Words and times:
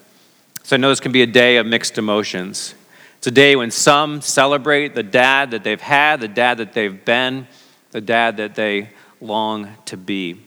So 0.62 0.76
I 0.76 0.78
know 0.78 0.90
this 0.90 1.00
can 1.00 1.10
be 1.10 1.22
a 1.22 1.26
day 1.26 1.56
of 1.56 1.66
mixed 1.66 1.98
emotions. 1.98 2.76
It's 3.16 3.26
a 3.26 3.32
day 3.32 3.56
when 3.56 3.72
some 3.72 4.20
celebrate 4.20 4.94
the 4.94 5.02
dad 5.02 5.50
that 5.50 5.64
they've 5.64 5.80
had, 5.80 6.20
the 6.20 6.28
dad 6.28 6.58
that 6.58 6.74
they've 6.74 7.04
been, 7.04 7.48
the 7.90 8.00
dad 8.00 8.36
that 8.36 8.54
they 8.54 8.90
long 9.20 9.74
to 9.86 9.96
be. 9.96 10.44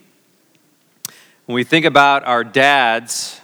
When 1.46 1.56
we 1.56 1.64
think 1.64 1.84
about 1.84 2.22
our 2.24 2.44
dads, 2.44 3.40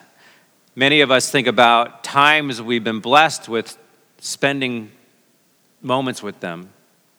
many 0.77 1.01
of 1.01 1.11
us 1.11 1.33
think 1.33 1.49
about 1.49 2.05
times 2.05 2.63
we've 2.63 2.85
been 2.85 3.01
blessed 3.01 3.49
with 3.49 3.77
spending 4.19 4.93
moments 5.83 6.23
with 6.23 6.39
them, 6.39 6.71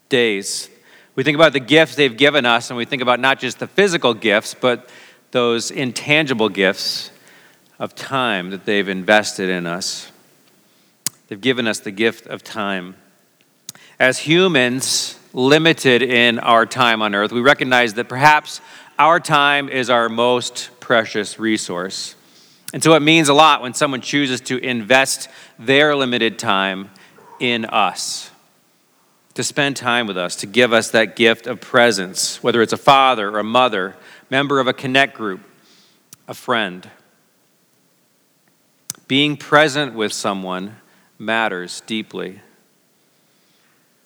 days. 0.07 0.69
We 1.15 1.23
think 1.23 1.35
about 1.35 1.51
the 1.51 1.59
gifts 1.59 1.95
they've 1.95 2.15
given 2.15 2.45
us, 2.45 2.69
and 2.69 2.77
we 2.77 2.85
think 2.85 3.01
about 3.01 3.19
not 3.19 3.39
just 3.39 3.59
the 3.59 3.67
physical 3.67 4.13
gifts, 4.13 4.53
but 4.53 4.89
those 5.31 5.69
intangible 5.69 6.47
gifts 6.47 7.11
of 7.77 7.93
time 7.93 8.49
that 8.51 8.63
they've 8.63 8.87
invested 8.87 9.49
in 9.49 9.65
us. 9.67 10.09
They've 11.27 11.41
given 11.41 11.67
us 11.67 11.79
the 11.79 11.91
gift 11.91 12.25
of 12.25 12.41
time. 12.41 12.95
As 13.99 14.19
humans, 14.19 15.19
limited 15.33 16.01
in 16.01 16.39
our 16.39 16.65
time 16.65 17.01
on 17.01 17.13
earth, 17.13 17.33
we 17.33 17.41
recognize 17.41 17.95
that 17.95 18.07
perhaps 18.07 18.61
our 18.99 19.19
time 19.21 19.69
is 19.69 19.89
our 19.89 20.09
most 20.09 20.69
precious 20.81 21.39
resource. 21.39 22.15
And 22.73 22.83
so 22.83 22.93
it 22.93 22.99
means 22.99 23.29
a 23.29 23.33
lot 23.33 23.61
when 23.61 23.73
someone 23.73 24.01
chooses 24.01 24.41
to 24.41 24.57
invest 24.57 25.29
their 25.57 25.95
limited 25.95 26.37
time 26.37 26.91
in 27.39 27.63
us, 27.65 28.29
to 29.35 29.43
spend 29.43 29.77
time 29.77 30.05
with 30.05 30.17
us, 30.17 30.35
to 30.37 30.45
give 30.45 30.73
us 30.73 30.91
that 30.91 31.15
gift 31.15 31.47
of 31.47 31.61
presence, 31.61 32.43
whether 32.43 32.61
it's 32.61 32.73
a 32.73 32.77
father 32.77 33.31
or 33.31 33.39
a 33.39 33.43
mother, 33.43 33.95
member 34.29 34.59
of 34.59 34.67
a 34.67 34.73
connect 34.73 35.15
group, 35.15 35.39
a 36.27 36.33
friend. 36.33 36.89
Being 39.07 39.37
present 39.37 39.95
with 39.95 40.11
someone 40.11 40.75
matters 41.17 41.81
deeply. 41.87 42.41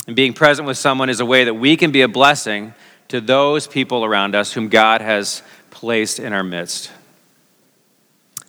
And 0.05 0.15
being 0.15 0.33
present 0.33 0.67
with 0.67 0.77
someone 0.77 1.09
is 1.09 1.19
a 1.19 1.25
way 1.25 1.45
that 1.45 1.55
we 1.55 1.75
can 1.75 1.91
be 1.91 2.01
a 2.01 2.07
blessing 2.07 2.73
to 3.13 3.21
those 3.21 3.67
people 3.67 4.03
around 4.03 4.33
us 4.33 4.53
whom 4.53 4.69
God 4.69 4.99
has 4.99 5.43
placed 5.69 6.17
in 6.17 6.33
our 6.33 6.41
midst. 6.41 6.91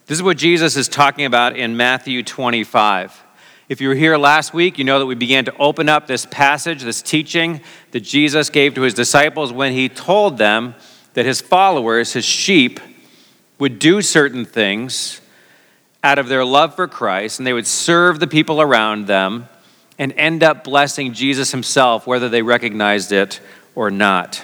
This 0.07 0.17
is 0.17 0.23
what 0.23 0.37
Jesus 0.37 0.75
is 0.75 0.87
talking 0.87 1.25
about 1.25 1.55
in 1.55 1.77
Matthew 1.77 2.23
25. 2.23 3.23
If 3.69 3.79
you 3.79 3.89
were 3.89 3.93
here 3.93 4.17
last 4.17 4.55
week, 4.55 4.79
you 4.79 4.83
know 4.83 4.97
that 4.97 5.05
we 5.05 5.13
began 5.13 5.45
to 5.45 5.55
open 5.57 5.87
up 5.87 6.07
this 6.07 6.25
passage, 6.25 6.81
this 6.81 7.03
teaching 7.03 7.61
that 7.91 7.99
Jesus 7.99 8.49
gave 8.49 8.73
to 8.73 8.81
his 8.81 8.95
disciples 8.95 9.53
when 9.53 9.71
he 9.71 9.87
told 9.87 10.39
them 10.39 10.73
that 11.13 11.27
his 11.27 11.41
followers, 11.41 12.13
his 12.13 12.25
sheep, 12.25 12.79
would 13.59 13.77
do 13.77 14.01
certain 14.01 14.45
things 14.45 15.21
out 16.03 16.17
of 16.17 16.27
their 16.27 16.43
love 16.43 16.75
for 16.75 16.87
Christ, 16.87 17.39
and 17.39 17.45
they 17.45 17.53
would 17.53 17.67
serve 17.67 18.19
the 18.19 18.25
people 18.25 18.59
around 18.59 19.05
them 19.05 19.47
and 19.99 20.11
end 20.13 20.41
up 20.41 20.63
blessing 20.63 21.13
Jesus 21.13 21.51
himself, 21.51 22.07
whether 22.07 22.29
they 22.29 22.41
recognized 22.41 23.11
it 23.11 23.39
or 23.75 23.91
not. 23.91 24.43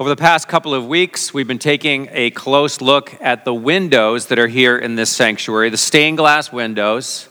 Over 0.00 0.08
the 0.08 0.16
past 0.16 0.48
couple 0.48 0.72
of 0.72 0.86
weeks, 0.86 1.34
we've 1.34 1.46
been 1.46 1.58
taking 1.58 2.08
a 2.12 2.30
close 2.30 2.80
look 2.80 3.14
at 3.20 3.44
the 3.44 3.52
windows 3.52 4.28
that 4.28 4.38
are 4.38 4.48
here 4.48 4.78
in 4.78 4.94
this 4.94 5.10
sanctuary, 5.10 5.68
the 5.68 5.76
stained 5.76 6.16
glass 6.16 6.50
windows, 6.50 7.28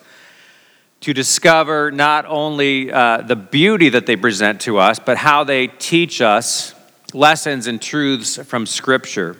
to 0.99 1.11
discover 1.11 1.89
not 1.89 2.27
only 2.27 2.91
uh, 2.91 3.23
the 3.23 3.35
beauty 3.35 3.89
that 3.89 4.05
they 4.05 4.15
present 4.15 4.61
to 4.61 4.77
us, 4.77 4.99
but 4.99 5.17
how 5.17 5.43
they 5.43 5.65
teach 5.65 6.21
us 6.21 6.75
lessons 7.11 7.65
and 7.65 7.81
truths 7.81 8.37
from 8.37 8.67
Scripture. 8.67 9.35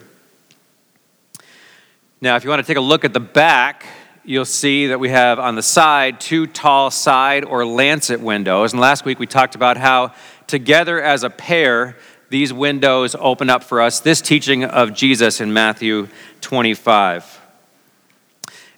Now, 2.21 2.35
if 2.35 2.43
you 2.43 2.49
want 2.49 2.65
to 2.65 2.67
take 2.67 2.77
a 2.77 2.81
look 2.81 3.05
at 3.05 3.13
the 3.13 3.19
back, 3.19 3.85
you'll 4.25 4.43
see 4.43 4.87
that 4.87 4.99
we 4.99 5.09
have 5.09 5.37
on 5.37 5.53
the 5.53 5.61
side 5.61 6.19
two 6.19 6.47
tall 6.47 6.89
side 6.89 7.45
or 7.45 7.63
lancet 7.63 8.21
windows. 8.21 8.73
And 8.73 8.81
last 8.81 9.05
week 9.05 9.19
we 9.19 9.27
talked 9.27 9.53
about 9.53 9.77
how 9.77 10.15
together 10.47 10.99
as 10.99 11.23
a 11.23 11.29
pair, 11.29 11.95
these 12.29 12.53
windows 12.53 13.15
open 13.19 13.49
up 13.49 13.63
for 13.63 13.81
us 13.81 13.99
this 13.99 14.21
teaching 14.21 14.63
of 14.63 14.93
Jesus 14.93 15.41
in 15.41 15.51
Matthew 15.51 16.07
25. 16.41 17.39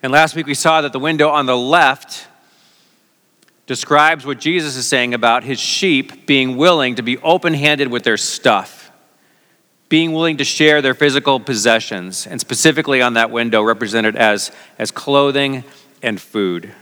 And 0.03 0.11
last 0.11 0.35
week 0.35 0.47
we 0.47 0.53
saw 0.53 0.81
that 0.81 0.93
the 0.93 0.99
window 0.99 1.29
on 1.29 1.45
the 1.45 1.57
left 1.57 2.27
describes 3.67 4.25
what 4.25 4.39
Jesus 4.39 4.75
is 4.75 4.87
saying 4.87 5.13
about 5.13 5.43
his 5.43 5.59
sheep 5.59 6.25
being 6.25 6.57
willing 6.57 6.95
to 6.95 7.01
be 7.01 7.17
open 7.19 7.53
handed 7.53 7.89
with 7.89 8.03
their 8.03 8.17
stuff, 8.17 8.91
being 9.87 10.13
willing 10.13 10.37
to 10.37 10.43
share 10.43 10.81
their 10.81 10.93
physical 10.93 11.39
possessions, 11.39 12.25
and 12.25 12.41
specifically 12.41 13.01
on 13.01 13.13
that 13.13 13.31
window 13.31 13.61
represented 13.61 14.15
as, 14.15 14.51
as 14.77 14.91
clothing 14.91 15.63
and 16.01 16.19
food. 16.19 16.73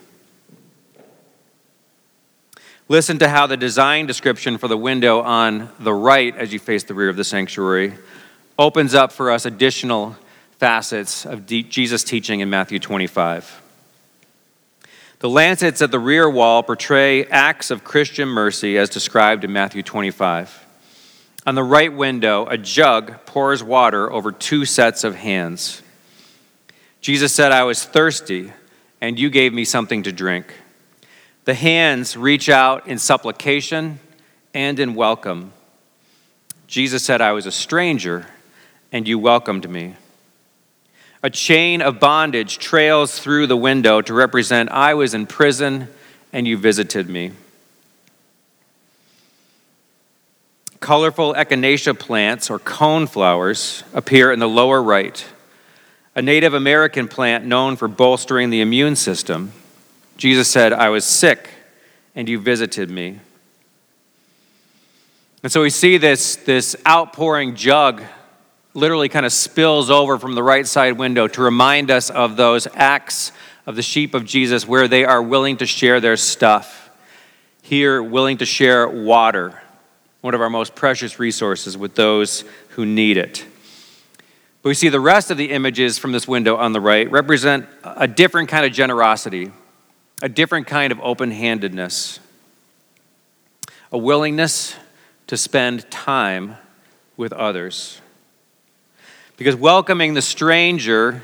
Listen 2.91 3.19
to 3.19 3.29
how 3.29 3.45
the 3.45 3.55
design 3.55 4.07
description 4.07 4.57
for 4.57 4.67
the 4.67 4.75
window 4.75 5.21
on 5.21 5.69
the 5.79 5.93
right, 5.93 6.35
as 6.35 6.51
you 6.51 6.57
face 6.57 6.83
the 6.83 6.95
rear 6.95 7.07
of 7.07 7.17
the 7.17 7.23
sanctuary, 7.23 7.93
opens 8.57 8.95
up 8.95 9.11
for 9.11 9.29
us 9.29 9.45
additional 9.45 10.17
facets 10.57 11.23
of 11.23 11.45
Jesus' 11.45 12.03
teaching 12.03 12.39
in 12.39 12.49
Matthew 12.49 12.79
25. 12.79 13.61
The 15.19 15.29
lancets 15.29 15.83
at 15.83 15.91
the 15.91 15.99
rear 15.99 16.27
wall 16.27 16.63
portray 16.63 17.25
acts 17.25 17.69
of 17.69 17.83
Christian 17.83 18.27
mercy 18.27 18.75
as 18.75 18.89
described 18.89 19.43
in 19.43 19.53
Matthew 19.53 19.83
25. 19.83 20.65
On 21.45 21.53
the 21.53 21.63
right 21.63 21.93
window, 21.93 22.47
a 22.47 22.57
jug 22.57 23.23
pours 23.27 23.63
water 23.63 24.11
over 24.11 24.31
two 24.31 24.65
sets 24.65 25.03
of 25.03 25.13
hands. 25.13 25.83
Jesus 27.01 27.33
said, 27.33 27.51
I 27.51 27.65
was 27.65 27.85
thirsty, 27.85 28.51
and 28.99 29.19
you 29.19 29.29
gave 29.29 29.53
me 29.53 29.63
something 29.63 30.01
to 30.03 30.11
drink. 30.11 30.55
The 31.45 31.53
hands 31.53 32.15
reach 32.15 32.49
out 32.49 32.87
in 32.87 32.97
supplication 32.99 33.99
and 34.53 34.79
in 34.79 34.95
welcome. 34.95 35.53
Jesus 36.67 37.03
said, 37.03 37.21
I 37.21 37.31
was 37.31 37.45
a 37.45 37.51
stranger, 37.51 38.27
and 38.91 39.07
you 39.07 39.17
welcomed 39.17 39.69
me. 39.69 39.95
A 41.21 41.29
chain 41.29 41.81
of 41.81 41.99
bondage 41.99 42.59
trails 42.59 43.19
through 43.19 43.47
the 43.47 43.57
window 43.57 44.01
to 44.01 44.13
represent 44.13 44.69
I 44.69 44.93
was 44.93 45.13
in 45.13 45.27
prison, 45.27 45.87
and 46.31 46.47
you 46.47 46.57
visited 46.57 47.09
me. 47.09 47.31
Colorful 50.79 51.33
echinacea 51.33 51.97
plants 51.97 52.49
or 52.49 52.57
cone 52.57 53.05
flowers 53.05 53.83
appear 53.93 54.31
in 54.31 54.39
the 54.39 54.47
lower 54.47 54.81
right. 54.81 55.25
A 56.15 56.21
Native 56.21 56.53
American 56.53 57.07
plant 57.07 57.45
known 57.45 57.75
for 57.75 57.87
bolstering 57.87 58.49
the 58.49 58.61
immune 58.61 58.95
system. 58.95 59.51
Jesus 60.19 60.49
said, 60.49 60.73
I 60.73 60.89
was 60.89 61.05
sick 61.05 61.49
and 62.13 62.27
you 62.27 62.39
visited 62.41 62.89
me. 62.89 63.21
And 65.41 65.49
so 65.49 65.61
we 65.61 65.69
see 65.69 65.97
this, 65.97 66.35
this 66.35 66.75
outpouring 66.85 67.55
jug 67.55 68.03
literally 68.73 69.07
kind 69.07 69.25
of 69.25 69.31
spills 69.31 69.89
over 69.89 70.19
from 70.19 70.35
the 70.35 70.43
right 70.43 70.67
side 70.67 70.97
window 70.97 71.29
to 71.29 71.41
remind 71.41 71.89
us 71.89 72.09
of 72.09 72.35
those 72.35 72.67
acts 72.73 73.31
of 73.65 73.77
the 73.77 73.81
sheep 73.81 74.13
of 74.13 74.25
Jesus 74.25 74.67
where 74.67 74.89
they 74.89 75.05
are 75.05 75.23
willing 75.23 75.55
to 75.55 75.65
share 75.65 76.01
their 76.01 76.17
stuff. 76.17 76.89
Here, 77.61 78.03
willing 78.03 78.39
to 78.39 78.45
share 78.45 78.89
water, 78.89 79.61
one 80.19 80.33
of 80.33 80.41
our 80.41 80.49
most 80.49 80.75
precious 80.75 81.17
resources, 81.17 81.77
with 81.77 81.95
those 81.95 82.43
who 82.71 82.85
need 82.85 83.15
it. 83.15 83.45
But 84.63 84.67
we 84.67 84.73
see 84.73 84.89
the 84.89 84.99
rest 84.99 85.31
of 85.31 85.37
the 85.37 85.51
images 85.51 85.97
from 85.97 86.11
this 86.11 86.27
window 86.27 86.57
on 86.57 86.73
the 86.73 86.81
right 86.81 87.09
represent 87.09 87.67
a 87.85 88.07
different 88.07 88.49
kind 88.49 88.65
of 88.65 88.73
generosity, 88.73 89.53
a 90.21 90.29
different 90.29 90.67
kind 90.67 90.91
of 90.91 90.99
open 91.01 91.31
handedness, 91.31 92.19
a 93.91 93.97
willingness 93.97 94.75
to 95.27 95.37
spend 95.37 95.89
time 95.89 96.55
with 97.17 97.33
others. 97.33 98.01
Because 99.37 99.55
welcoming 99.55 100.13
the 100.13 100.21
stranger 100.21 101.23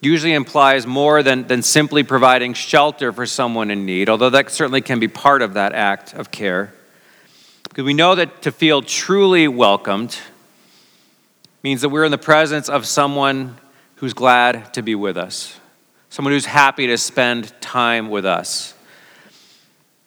usually 0.00 0.34
implies 0.34 0.86
more 0.86 1.22
than, 1.22 1.46
than 1.46 1.62
simply 1.62 2.02
providing 2.02 2.54
shelter 2.54 3.12
for 3.12 3.26
someone 3.26 3.70
in 3.70 3.84
need, 3.86 4.08
although 4.08 4.30
that 4.30 4.50
certainly 4.50 4.80
can 4.80 5.00
be 5.00 5.08
part 5.08 5.42
of 5.42 5.54
that 5.54 5.72
act 5.72 6.14
of 6.14 6.30
care. 6.30 6.72
Because 7.64 7.84
we 7.84 7.94
know 7.94 8.14
that 8.14 8.42
to 8.42 8.52
feel 8.52 8.82
truly 8.82 9.48
welcomed 9.48 10.16
means 11.62 11.80
that 11.80 11.88
we're 11.88 12.04
in 12.04 12.12
the 12.12 12.18
presence 12.18 12.68
of 12.68 12.86
someone 12.86 13.56
who's 13.96 14.14
glad 14.14 14.72
to 14.74 14.82
be 14.82 14.94
with 14.94 15.16
us, 15.16 15.58
someone 16.16 16.32
who's 16.32 16.46
happy 16.46 16.86
to 16.86 16.96
spend 16.96 17.52
time 17.60 18.08
with 18.08 18.24
us. 18.24 18.72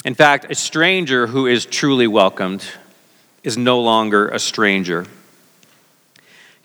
In 0.04 0.16
fact, 0.16 0.48
a 0.50 0.56
stranger 0.56 1.28
who 1.28 1.46
is 1.46 1.68
truly 1.68 2.08
welcomed 2.08 2.66
is 3.44 3.60
no 3.60 3.80
longer 3.80 4.28
a 4.30 4.40
stranger. 4.40 5.06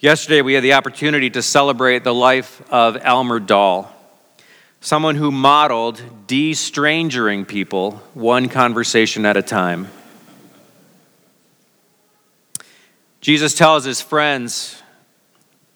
Yesterday, 0.00 0.40
we 0.40 0.54
had 0.54 0.64
the 0.64 0.72
opportunity 0.72 1.28
to 1.28 1.42
celebrate 1.42 2.04
the 2.04 2.14
life 2.14 2.62
of 2.72 2.96
Elmer 3.02 3.38
Dahl, 3.38 3.94
someone 4.80 5.14
who 5.14 5.30
modeled 5.30 6.00
de-strangering 6.26 7.44
people 7.44 8.02
one 8.14 8.48
conversation 8.48 9.26
at 9.26 9.36
a 9.36 9.42
time. 9.42 9.88
Jesus 13.20 13.54
tells 13.54 13.84
his 13.84 14.00
friends 14.00 14.82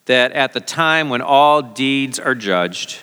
that 0.06 0.32
at 0.32 0.54
the 0.54 0.60
time 0.60 1.10
when 1.10 1.20
all 1.20 1.60
deeds 1.60 2.18
are 2.18 2.34
judged, 2.34 3.02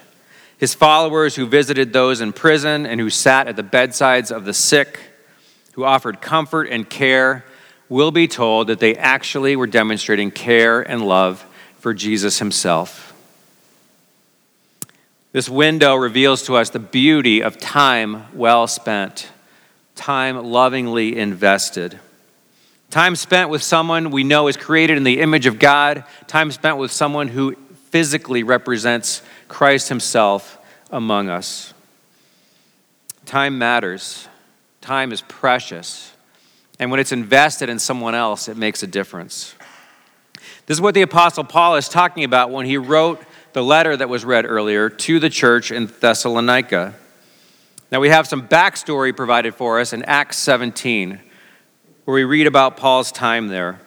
his 0.57 0.73
followers 0.73 1.35
who 1.35 1.45
visited 1.45 1.91
those 1.91 2.21
in 2.21 2.33
prison 2.33 2.85
and 2.85 2.99
who 2.99 3.09
sat 3.09 3.47
at 3.47 3.55
the 3.55 3.63
bedsides 3.63 4.31
of 4.31 4.45
the 4.45 4.53
sick, 4.53 4.99
who 5.73 5.83
offered 5.83 6.21
comfort 6.21 6.69
and 6.69 6.89
care, 6.89 7.45
will 7.89 8.11
be 8.11 8.27
told 8.27 8.67
that 8.67 8.79
they 8.79 8.95
actually 8.95 9.55
were 9.55 9.67
demonstrating 9.67 10.31
care 10.31 10.81
and 10.81 11.05
love 11.05 11.45
for 11.79 11.93
Jesus 11.93 12.39
himself. 12.39 13.13
This 15.33 15.49
window 15.49 15.95
reveals 15.95 16.43
to 16.43 16.55
us 16.55 16.69
the 16.69 16.79
beauty 16.79 17.43
of 17.43 17.57
time 17.57 18.25
well 18.33 18.67
spent, 18.67 19.27
time 19.93 20.41
lovingly 20.45 21.17
invested. 21.17 21.99
Time 22.89 23.17
spent 23.17 23.49
with 23.49 23.61
someone 23.61 24.11
we 24.11 24.23
know 24.23 24.47
is 24.47 24.55
created 24.55 24.95
in 24.95 25.03
the 25.03 25.19
image 25.19 25.45
of 25.45 25.59
God, 25.59 26.05
time 26.27 26.51
spent 26.51 26.77
with 26.77 26.91
someone 26.91 27.27
who 27.27 27.55
physically 27.89 28.43
represents 28.43 29.21
Christ 29.47 29.89
himself 29.89 30.57
among 30.91 31.29
us. 31.29 31.73
Time 33.25 33.57
matters, 33.57 34.27
time 34.81 35.11
is 35.11 35.21
precious. 35.21 36.11
And 36.79 36.91
when 36.91 36.99
it's 36.99 37.11
invested 37.11 37.69
in 37.69 37.79
someone 37.79 38.15
else, 38.15 38.47
it 38.47 38.57
makes 38.57 38.83
a 38.83 38.87
difference. 38.87 39.55
This 40.65 40.77
is 40.77 40.81
what 40.81 40.93
the 40.93 41.03
Apostle 41.03 41.43
Paul 41.43 41.75
is 41.75 41.87
talking 41.87 42.23
about 42.23 42.51
when 42.51 42.65
he 42.65 42.77
wrote 42.77 43.23
the 43.53 43.63
letter 43.63 43.95
that 43.95 44.09
was 44.09 44.25
read 44.25 44.45
earlier 44.45 44.89
to 44.89 45.19
the 45.19 45.29
church 45.29 45.71
in 45.71 45.85
Thessalonica. 45.85 46.93
Now, 47.91 48.01
we 48.01 48.09
have 48.09 48.27
some 48.27 48.47
backstory 48.47 49.15
provided 49.15 49.55
for 49.55 49.79
us 49.79 49.93
in 49.93 50.03
Acts 50.03 50.37
17, 50.39 51.19
where 52.03 52.15
we 52.15 52.23
read 52.23 52.47
about 52.47 52.77
Paul's 52.77 53.11
time 53.11 53.47
there. 53.47 53.79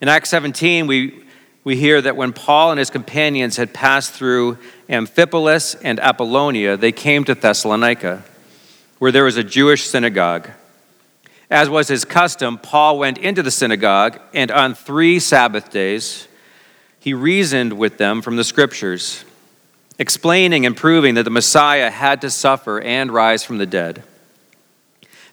In 0.00 0.08
Acts 0.08 0.30
17, 0.30 0.86
we, 0.86 1.24
we 1.64 1.76
hear 1.76 2.00
that 2.00 2.16
when 2.16 2.32
Paul 2.32 2.70
and 2.70 2.78
his 2.78 2.90
companions 2.90 3.56
had 3.56 3.74
passed 3.74 4.12
through 4.12 4.58
Amphipolis 4.88 5.76
and 5.82 5.98
Apollonia, 6.00 6.76
they 6.76 6.92
came 6.92 7.24
to 7.24 7.34
Thessalonica, 7.34 8.24
where 8.98 9.12
there 9.12 9.24
was 9.24 9.36
a 9.36 9.44
Jewish 9.44 9.84
synagogue. 9.84 10.50
As 11.50 11.68
was 11.68 11.88
his 11.88 12.04
custom, 12.04 12.58
Paul 12.58 12.98
went 12.98 13.18
into 13.18 13.42
the 13.42 13.50
synagogue, 13.50 14.18
and 14.32 14.50
on 14.50 14.74
three 14.74 15.18
Sabbath 15.18 15.70
days, 15.70 16.28
he 16.98 17.14
reasoned 17.14 17.74
with 17.74 17.98
them 17.98 18.22
from 18.22 18.36
the 18.36 18.44
scriptures, 18.44 19.24
explaining 19.98 20.66
and 20.66 20.76
proving 20.76 21.14
that 21.14 21.24
the 21.24 21.30
Messiah 21.30 21.90
had 21.90 22.20
to 22.22 22.30
suffer 22.30 22.80
and 22.80 23.12
rise 23.12 23.44
from 23.44 23.58
the 23.58 23.66
dead. 23.66 24.02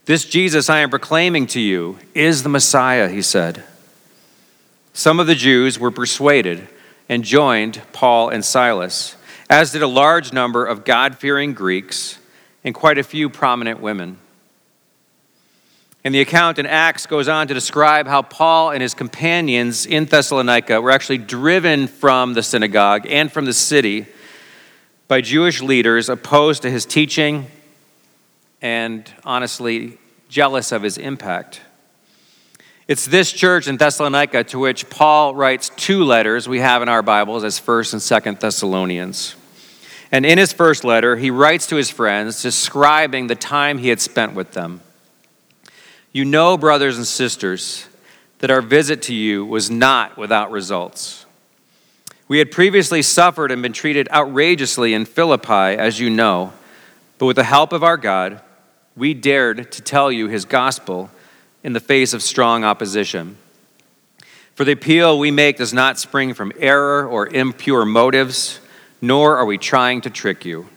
This 0.05 0.25
Jesus 0.25 0.69
I 0.69 0.79
am 0.79 0.89
proclaiming 0.89 1.47
to 1.47 1.61
you 1.61 1.97
is 2.13 2.43
the 2.43 2.49
Messiah, 2.49 3.07
he 3.07 3.21
said. 3.21 3.63
Some 4.93 5.19
of 5.19 5.27
the 5.27 5.35
Jews 5.35 5.79
were 5.79 5.91
persuaded 5.91 6.67
and 7.07 7.23
joined 7.23 7.81
Paul 7.93 8.29
and 8.29 8.43
Silas, 8.43 9.15
as 9.51 9.73
did 9.73 9.81
a 9.81 9.87
large 9.87 10.31
number 10.31 10.65
of 10.65 10.85
God 10.85 11.17
fearing 11.17 11.53
Greeks 11.53 12.17
and 12.63 12.73
quite 12.73 12.97
a 12.97 13.03
few 13.03 13.29
prominent 13.29 13.81
women. 13.81 14.17
And 16.05 16.15
the 16.15 16.21
account 16.21 16.57
in 16.57 16.65
Acts 16.65 17.05
goes 17.05 17.27
on 17.27 17.49
to 17.49 17.53
describe 17.53 18.07
how 18.07 18.21
Paul 18.21 18.71
and 18.71 18.81
his 18.81 18.93
companions 18.93 19.85
in 19.85 20.05
Thessalonica 20.05 20.79
were 20.79 20.89
actually 20.89 21.17
driven 21.17 21.87
from 21.87 22.33
the 22.33 22.41
synagogue 22.41 23.05
and 23.09 23.29
from 23.29 23.43
the 23.43 23.53
city 23.53 24.05
by 25.09 25.19
Jewish 25.19 25.61
leaders 25.61 26.07
opposed 26.07 26.61
to 26.61 26.71
his 26.71 26.85
teaching 26.85 27.47
and 28.61 29.11
honestly 29.25 29.97
jealous 30.29 30.71
of 30.71 30.81
his 30.81 30.97
impact. 30.97 31.59
It's 32.87 33.05
this 33.05 33.33
church 33.33 33.67
in 33.67 33.75
Thessalonica 33.75 34.45
to 34.45 34.59
which 34.59 34.89
Paul 34.89 35.35
writes 35.35 35.71
two 35.75 36.05
letters 36.05 36.47
we 36.47 36.61
have 36.61 36.81
in 36.81 36.87
our 36.87 37.01
Bibles 37.01 37.43
as 37.43 37.59
1st 37.59 37.93
and 37.93 38.01
2nd 38.01 38.39
Thessalonians. 38.39 39.35
And 40.11 40.25
in 40.25 40.37
his 40.37 40.51
first 40.51 40.83
letter, 40.83 41.15
he 41.15 41.31
writes 41.31 41.67
to 41.67 41.77
his 41.77 41.89
friends 41.89 42.41
describing 42.41 43.27
the 43.27 43.35
time 43.35 43.77
he 43.77 43.87
had 43.89 44.01
spent 44.01 44.33
with 44.33 44.51
them. 44.51 44.81
You 46.11 46.25
know, 46.25 46.57
brothers 46.57 46.97
and 46.97 47.07
sisters, 47.07 47.87
that 48.39 48.51
our 48.51 48.61
visit 48.61 49.03
to 49.03 49.13
you 49.13 49.45
was 49.45 49.71
not 49.71 50.17
without 50.17 50.51
results. 50.51 51.25
We 52.27 52.39
had 52.39 52.51
previously 52.51 53.01
suffered 53.01 53.51
and 53.51 53.61
been 53.61 53.73
treated 53.73 54.09
outrageously 54.11 54.93
in 54.93 55.05
Philippi, 55.05 55.77
as 55.77 55.99
you 55.99 56.09
know, 56.09 56.53
but 57.17 57.27
with 57.27 57.35
the 57.35 57.43
help 57.43 57.71
of 57.71 57.83
our 57.83 57.97
God, 57.97 58.41
we 58.97 59.13
dared 59.13 59.71
to 59.71 59.81
tell 59.81 60.11
you 60.11 60.27
his 60.27 60.43
gospel 60.43 61.09
in 61.63 61.73
the 61.73 61.79
face 61.79 62.13
of 62.13 62.21
strong 62.21 62.63
opposition. 62.63 63.37
For 64.55 64.65
the 64.65 64.71
appeal 64.73 65.19
we 65.19 65.31
make 65.31 65.57
does 65.57 65.73
not 65.73 65.99
spring 65.99 66.33
from 66.33 66.51
error 66.57 67.07
or 67.07 67.27
impure 67.27 67.85
motives, 67.85 68.59
nor 69.01 69.37
are 69.37 69.45
we 69.45 69.57
trying 69.57 70.01
to 70.01 70.09
trick 70.09 70.45
you. 70.45 70.69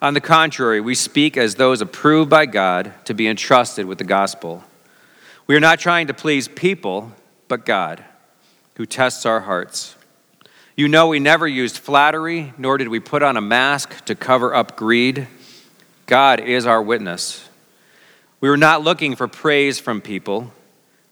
On 0.00 0.14
the 0.14 0.20
contrary, 0.20 0.80
we 0.80 0.94
speak 0.94 1.36
as 1.36 1.56
those 1.56 1.80
approved 1.80 2.30
by 2.30 2.46
God 2.46 2.92
to 3.04 3.14
be 3.14 3.28
entrusted 3.28 3.86
with 3.86 3.98
the 3.98 4.04
gospel. 4.04 4.64
We 5.46 5.56
are 5.56 5.60
not 5.60 5.78
trying 5.78 6.06
to 6.06 6.14
please 6.14 6.48
people, 6.48 7.12
but 7.48 7.66
God, 7.66 8.02
who 8.76 8.86
tests 8.86 9.26
our 9.26 9.40
hearts. 9.40 9.96
You 10.76 10.86
know, 10.86 11.08
we 11.08 11.18
never 11.18 11.48
used 11.48 11.78
flattery, 11.78 12.52
nor 12.56 12.78
did 12.78 12.88
we 12.88 13.00
put 13.00 13.22
on 13.22 13.36
a 13.36 13.40
mask 13.40 14.04
to 14.04 14.14
cover 14.14 14.54
up 14.54 14.76
greed. 14.76 15.26
God 16.06 16.38
is 16.38 16.66
our 16.66 16.80
witness. 16.80 17.48
We 18.40 18.48
were 18.48 18.56
not 18.56 18.84
looking 18.84 19.16
for 19.16 19.26
praise 19.26 19.80
from 19.80 20.00
people, 20.00 20.52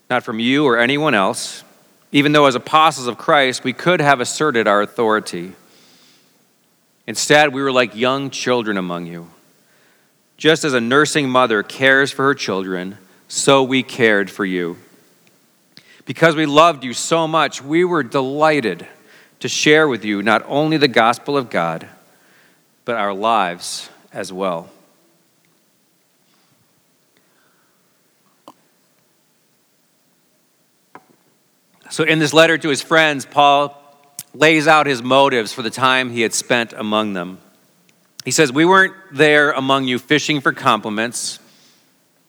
not 0.09 0.23
from 0.23 0.39
you 0.39 0.65
or 0.65 0.79
anyone 0.79 1.15
else, 1.15 1.65
even 2.13 2.31
though 2.31 2.47
as 2.47 2.55
apostles 2.55 3.09
of 3.09 3.19
Christ 3.19 3.65
we 3.65 3.73
could 3.73 4.01
have 4.01 4.21
asserted 4.21 4.69
our 4.69 4.81
authority. 4.81 5.55
Instead, 7.07 7.53
we 7.53 7.63
were 7.63 7.73
like 7.73 7.95
young 7.95 8.31
children 8.31 8.77
among 8.77 9.07
you. 9.07 9.31
Just 10.37 10.65
as 10.65 10.75
a 10.75 10.81
nursing 10.81 11.29
mother 11.29 11.63
cares 11.63 12.13
for 12.13 12.25
her 12.25 12.35
children, 12.35 12.99
so 13.29 13.63
we 13.63 13.83
cared 13.83 14.31
for 14.31 14.45
you. 14.45 14.77
Because 16.05 16.37
we 16.37 16.47
loved 16.47 16.85
you 16.85 16.93
so 16.93 17.27
much, 17.27 17.63
we 17.63 17.85
were 17.85 18.03
delighted 18.03 18.87
to 19.41 19.49
share 19.49 19.89
with 19.89 20.05
you 20.05 20.23
not 20.23 20.45
only 20.47 20.77
the 20.77 20.89
gospel 20.89 21.37
of 21.37 21.51
God, 21.51 21.89
but 22.85 22.97
our 22.97 23.15
lives 23.15 23.89
as 24.13 24.33
well. 24.33 24.69
So, 31.91 32.05
in 32.05 32.19
this 32.19 32.35
letter 32.35 32.59
to 32.59 32.69
his 32.69 32.83
friends, 32.83 33.25
Paul 33.25 33.81
lays 34.39 34.69
out 34.69 34.87
his 34.87 35.03
motives 35.03 35.53
for 35.53 35.63
the 35.63 35.71
time 35.71 36.11
he 36.11 36.21
had 36.23 36.35
spent 36.35 36.73
among 36.73 37.15
them. 37.15 37.39
He 38.25 38.31
says, 38.31 38.53
We 38.53 38.65
weren't 38.65 38.95
there 39.13 39.53
among 39.53 39.85
you 39.85 39.99
fishing 39.99 40.41
for 40.41 40.53
compliments. 40.53 41.39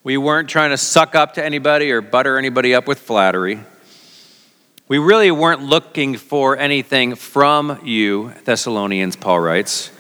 We 0.04 0.18
weren't 0.18 0.50
trying 0.50 0.70
to 0.70 0.78
suck 0.78 1.16
up 1.16 1.34
to 1.34 1.44
anybody 1.44 1.92
or 1.92 2.02
butter 2.02 2.38
anybody 2.38 2.74
up 2.74 2.88
with 2.88 3.00
flattery. 3.00 3.60
We 4.88 5.00
really 5.00 5.32
weren't 5.32 5.64
looking 5.64 6.16
for 6.16 6.58
anything 6.58 7.16
from 7.16 7.82
you, 7.84 8.34
Thessalonians, 8.46 9.18
Paul 9.18 9.42
writes, 9.42 9.92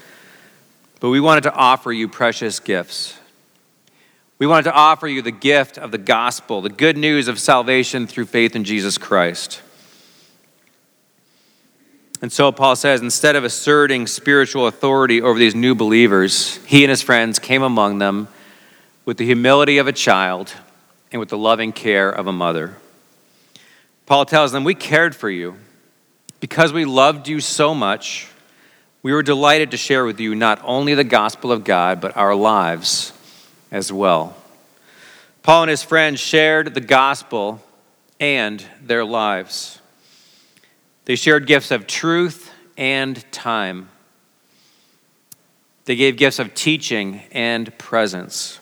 but 1.01 1.09
we 1.09 1.19
wanted 1.19 1.41
to 1.41 1.53
offer 1.53 1.91
you 1.91 2.07
precious 2.07 2.59
gifts. 2.59 3.17
We 4.39 4.47
wanted 4.47 4.63
to 4.63 4.73
offer 4.73 5.07
you 5.07 5.21
the 5.21 5.31
gift 5.31 5.77
of 5.77 5.91
the 5.91 5.97
gospel, 5.97 6.61
the 6.61 6.69
good 6.69 6.97
news 6.97 7.27
of 7.27 7.37
salvation 7.39 8.07
through 8.07 8.27
faith 8.27 8.55
in 8.55 8.63
Jesus 8.63 8.97
Christ. 8.97 9.61
And 12.21 12.31
so 12.31 12.51
Paul 12.51 12.75
says, 12.75 13.01
instead 13.01 13.35
of 13.35 13.43
asserting 13.43 14.07
spiritual 14.07 14.65
authority 14.67 15.21
over 15.21 15.37
these 15.37 15.53
new 15.53 15.75
believers, 15.75 16.57
he 16.65 16.83
and 16.83 16.89
his 16.89 17.01
friends 17.01 17.37
came 17.37 17.61
among 17.61 17.99
them 17.99 18.27
with 19.05 19.17
the 19.17 19.25
humility 19.25 19.77
of 19.77 19.87
a 19.87 19.93
child 19.93 20.53
and 21.11 21.19
with 21.19 21.29
the 21.29 21.37
loving 21.37 21.71
care 21.71 22.09
of 22.09 22.25
a 22.27 22.31
mother. 22.31 22.75
Paul 24.07 24.25
tells 24.25 24.51
them, 24.51 24.63
We 24.63 24.73
cared 24.73 25.15
for 25.15 25.29
you. 25.29 25.57
Because 26.39 26.71
we 26.71 26.85
loved 26.85 27.27
you 27.27 27.39
so 27.39 27.73
much, 27.73 28.27
we 29.01 29.11
were 29.11 29.23
delighted 29.23 29.71
to 29.71 29.77
share 29.77 30.05
with 30.05 30.19
you 30.19 30.35
not 30.35 30.61
only 30.63 30.93
the 30.93 31.03
gospel 31.03 31.51
of 31.51 31.63
God, 31.63 31.99
but 31.99 32.15
our 32.15 32.35
lives 32.35 33.11
as 33.71 33.91
well. 33.91 34.35
Paul 35.41 35.63
and 35.63 35.69
his 35.69 35.81
friends 35.81 36.19
shared 36.19 36.73
the 36.73 36.81
gospel 36.81 37.61
and 38.19 38.63
their 38.83 39.03
lives. 39.05 39.79
They 41.07 41.15
shared 41.15 41.47
gifts 41.47 41.71
of 41.71 41.87
truth 41.87 42.51
and 42.75 43.31
time. 43.31 43.87
They 45.85 45.95
gave 45.95 46.17
gifts 46.17 46.37
of 46.37 46.53
teaching 46.53 47.21
and 47.31 47.75
presence. 47.77 48.59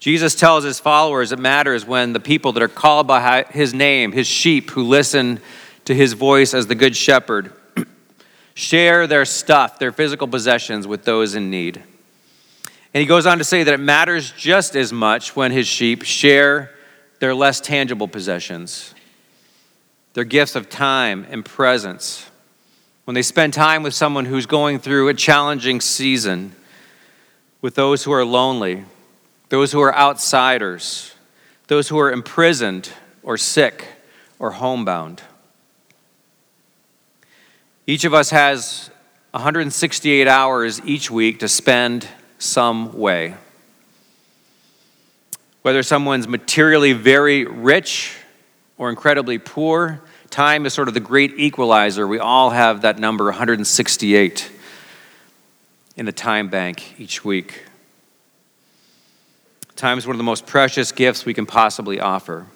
Jesus 0.00 0.34
tells 0.34 0.64
his 0.64 0.80
followers 0.80 1.30
it 1.30 1.38
matters 1.38 1.86
when 1.86 2.12
the 2.12 2.18
people 2.18 2.50
that 2.54 2.62
are 2.64 2.66
called 2.66 3.06
by 3.06 3.44
his 3.50 3.72
name, 3.72 4.10
his 4.10 4.26
sheep 4.26 4.72
who 4.72 4.82
listen 4.82 5.38
to 5.84 5.94
his 5.94 6.14
voice 6.14 6.52
as 6.54 6.66
the 6.66 6.74
good 6.74 6.96
shepherd, 6.96 7.52
share 8.54 9.06
their 9.06 9.24
stuff, 9.24 9.78
their 9.78 9.92
physical 9.92 10.26
possessions 10.26 10.88
with 10.88 11.04
those 11.04 11.36
in 11.36 11.50
need. 11.50 11.76
And 12.92 13.00
he 13.00 13.06
goes 13.06 13.26
on 13.26 13.38
to 13.38 13.44
say 13.44 13.62
that 13.62 13.74
it 13.74 13.80
matters 13.80 14.32
just 14.32 14.74
as 14.74 14.92
much 14.92 15.36
when 15.36 15.52
his 15.52 15.68
sheep 15.68 16.02
share 16.02 16.74
their 17.20 17.32
less 17.32 17.60
tangible 17.60 18.08
possessions 18.08 18.93
their 20.14 20.24
gifts 20.24 20.54
of 20.54 20.70
time 20.70 21.26
and 21.28 21.44
presence, 21.44 22.30
when 23.04 23.14
they 23.14 23.22
spend 23.22 23.52
time 23.52 23.82
with 23.82 23.92
someone 23.92 24.24
who's 24.24 24.46
going 24.46 24.78
through 24.78 25.08
a 25.08 25.14
challenging 25.14 25.80
season, 25.80 26.54
with 27.60 27.74
those 27.74 28.04
who 28.04 28.12
are 28.12 28.24
lonely, 28.24 28.84
those 29.48 29.72
who 29.72 29.80
are 29.80 29.94
outsiders, 29.94 31.14
those 31.66 31.88
who 31.88 31.98
are 31.98 32.10
imprisoned 32.10 32.90
or 33.22 33.36
sick 33.36 33.86
or 34.38 34.52
homebound. 34.52 35.22
Each 37.86 38.04
of 38.04 38.14
us 38.14 38.30
has 38.30 38.90
168 39.32 40.28
hours 40.28 40.80
each 40.86 41.10
week 41.10 41.40
to 41.40 41.48
spend 41.48 42.08
some 42.38 42.96
way. 42.96 43.34
Whether 45.62 45.82
someone's 45.82 46.28
materially 46.28 46.92
very 46.92 47.44
rich 47.44 48.16
or 48.76 48.90
incredibly 48.90 49.38
poor, 49.38 50.00
time 50.30 50.66
is 50.66 50.74
sort 50.74 50.88
of 50.88 50.94
the 50.94 51.00
great 51.00 51.32
equalizer. 51.38 52.06
We 52.06 52.18
all 52.18 52.50
have 52.50 52.82
that 52.82 52.98
number 52.98 53.26
168 53.26 54.50
in 55.96 56.06
the 56.06 56.12
time 56.12 56.48
bank 56.48 56.98
each 56.98 57.24
week. 57.24 57.64
Time 59.76 59.98
is 59.98 60.06
one 60.06 60.14
of 60.14 60.18
the 60.18 60.24
most 60.24 60.46
precious 60.46 60.92
gifts 60.92 61.24
we 61.24 61.34
can 61.34 61.46
possibly 61.46 62.00
offer. 62.00 62.46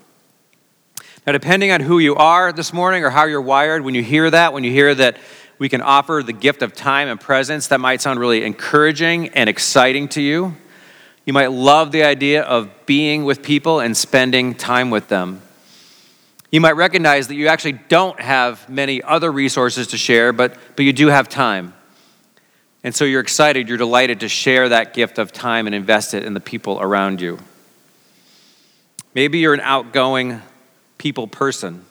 Now, 1.27 1.33
depending 1.33 1.73
on 1.73 1.81
who 1.81 1.99
you 1.99 2.15
are 2.15 2.53
this 2.53 2.73
morning 2.73 3.05
or 3.05 3.11
how 3.11 3.25
you're 3.25 3.43
wired, 3.43 3.83
when 3.83 3.95
you 3.95 4.03
hear 4.03 4.31
that, 4.31 4.53
when 4.53 4.65
you 4.65 4.71
hear 4.71 4.95
that 4.95 5.19
we 5.59 5.69
can 5.69 5.83
offer 5.83 6.23
the 6.25 6.33
gift 6.33 6.63
of 6.63 6.73
time 6.73 7.09
and 7.09 7.21
presence, 7.21 7.69
that 7.69 7.81
might 7.81 8.01
sound 8.01 8.21
really 8.21 8.45
encouraging 8.45 9.29
and 9.31 9.51
exciting 9.51 10.09
to 10.09 10.23
you. 10.23 10.57
You 11.25 11.33
might 11.33 11.53
love 11.53 11.93
the 11.93 12.05
idea 12.05 12.43
of 12.43 12.71
being 12.87 13.25
with 13.25 13.43
people 13.43 13.81
and 13.81 13.97
spending 13.97 14.55
time 14.55 14.91
with 14.91 15.09
them. 15.09 15.43
You 16.51 16.61
might 16.61 16.77
recognize 16.77 17.29
that 17.29 17.35
you 17.35 17.49
actually 17.49 17.73
don't 17.73 18.19
have 18.21 18.69
many 18.69 19.03
other 19.03 19.31
resources 19.31 19.89
to 19.89 19.99
share, 19.99 20.33
but, 20.33 20.57
but 20.77 20.85
you 20.85 20.93
do 20.93 21.09
have 21.09 21.29
time. 21.29 21.75
And 22.83 22.95
so 22.95 23.05
you're 23.05 23.21
excited, 23.21 23.69
you're 23.69 23.77
delighted 23.77 24.21
to 24.21 24.29
share 24.29 24.71
that 24.71 24.95
gift 24.95 25.19
of 25.19 25.33
time 25.33 25.67
and 25.67 25.75
invest 25.75 26.15
it 26.15 26.25
in 26.25 26.33
the 26.33 26.41
people 26.41 26.81
around 26.81 27.21
you. 27.21 27.39
Maybe 29.15 29.41
you're 29.41 29.55
an 29.55 29.61
outgoing 29.61 30.41
people 30.97 31.27
person. 31.27 31.85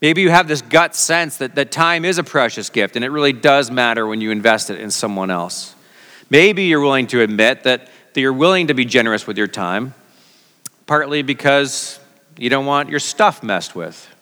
Maybe 0.00 0.20
you 0.22 0.30
have 0.30 0.46
this 0.46 0.62
gut 0.62 0.94
sense 0.94 1.38
that, 1.38 1.54
that 1.54 1.72
time 1.72 2.04
is 2.04 2.18
a 2.18 2.24
precious 2.24 2.70
gift 2.70 2.96
and 2.96 3.04
it 3.04 3.10
really 3.10 3.32
does 3.32 3.70
matter 3.70 4.06
when 4.06 4.20
you 4.20 4.30
invest 4.30 4.70
it 4.70 4.78
in 4.78 4.90
someone 4.90 5.30
else. 5.30 5.74
Maybe 6.30 6.64
you're 6.64 6.80
willing 6.80 7.06
to 7.08 7.22
admit 7.22 7.64
that, 7.64 7.88
that 8.12 8.20
you're 8.20 8.32
willing 8.32 8.66
to 8.68 8.74
be 8.74 8.84
generous 8.84 9.26
with 9.26 9.38
your 9.38 9.46
time, 9.46 9.94
partly 10.86 11.22
because 11.22 11.98
you 12.38 12.48
don't 12.48 12.66
want 12.66 12.88
your 12.88 13.00
stuff 13.00 13.42
messed 13.42 13.74
with. 13.74 14.14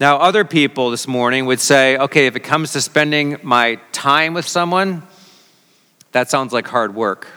Now, 0.00 0.18
other 0.18 0.44
people 0.44 0.90
this 0.90 1.06
morning 1.08 1.46
would 1.46 1.60
say, 1.60 1.96
okay, 1.98 2.26
if 2.26 2.36
it 2.36 2.40
comes 2.40 2.72
to 2.72 2.80
spending 2.80 3.38
my 3.42 3.80
time 3.92 4.32
with 4.32 4.46
someone, 4.46 5.02
that 6.12 6.30
sounds 6.30 6.52
like 6.52 6.66
hard 6.68 6.94
work. 6.94 7.28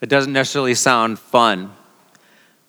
It 0.00 0.08
doesn't 0.08 0.32
necessarily 0.32 0.74
sound 0.74 1.18
fun. 1.18 1.72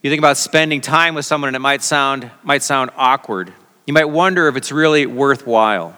You 0.02 0.10
think 0.10 0.20
about 0.20 0.38
spending 0.38 0.82
time 0.82 1.16
with 1.16 1.26
someone 1.26 1.50
and 1.50 1.56
it 1.56 1.60
might 1.60 1.82
sound, 1.82 2.32
might 2.44 2.64
sound 2.64 2.92
awkward. 2.96 3.54
You 3.86 3.94
might 3.94 4.06
wonder 4.10 4.48
if 4.48 4.56
it's 4.56 4.72
really 4.72 5.06
worthwhile. 5.06 5.98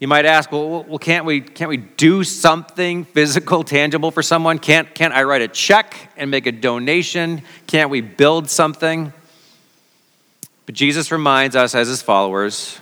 You 0.00 0.08
might 0.08 0.24
ask, 0.24 0.50
well, 0.50 0.82
well 0.84 0.98
can't, 0.98 1.26
we, 1.26 1.42
can't 1.42 1.68
we 1.68 1.76
do 1.76 2.24
something 2.24 3.04
physical, 3.04 3.62
tangible 3.62 4.10
for 4.10 4.22
someone? 4.22 4.58
Can't, 4.58 4.92
can't 4.94 5.12
I 5.12 5.24
write 5.24 5.42
a 5.42 5.48
check 5.48 5.94
and 6.16 6.30
make 6.30 6.46
a 6.46 6.52
donation? 6.52 7.42
Can't 7.66 7.90
we 7.90 8.00
build 8.00 8.48
something? 8.48 9.12
But 10.64 10.74
Jesus 10.74 11.12
reminds 11.12 11.54
us 11.54 11.74
as 11.74 11.88
his 11.88 12.00
followers 12.00 12.80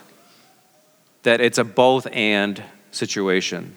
that 1.24 1.40
it's 1.40 1.58
a 1.58 1.64
both 1.64 2.06
and 2.12 2.62
situation. 2.92 3.74